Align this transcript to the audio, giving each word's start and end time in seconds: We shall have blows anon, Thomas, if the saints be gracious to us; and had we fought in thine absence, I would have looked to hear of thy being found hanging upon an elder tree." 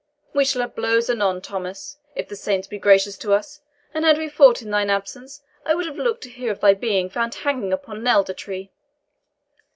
We 0.33 0.45
shall 0.45 0.63
have 0.63 0.73
blows 0.75 1.11
anon, 1.11 1.41
Thomas, 1.43 1.99
if 2.15 2.27
the 2.27 2.35
saints 2.35 2.67
be 2.67 2.79
gracious 2.79 3.19
to 3.19 3.33
us; 3.33 3.61
and 3.93 4.03
had 4.03 4.17
we 4.17 4.29
fought 4.29 4.63
in 4.63 4.71
thine 4.71 4.89
absence, 4.89 5.43
I 5.63 5.75
would 5.75 5.85
have 5.85 5.97
looked 5.99 6.23
to 6.23 6.29
hear 6.31 6.51
of 6.51 6.59
thy 6.59 6.73
being 6.73 7.07
found 7.07 7.35
hanging 7.35 7.71
upon 7.71 7.97
an 7.97 8.07
elder 8.07 8.33
tree." 8.33 8.71